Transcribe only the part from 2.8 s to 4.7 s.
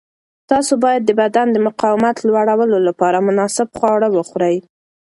لپاره مناسب خواړه وخورئ.